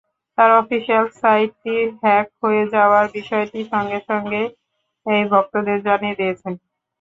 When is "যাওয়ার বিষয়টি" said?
2.73-3.59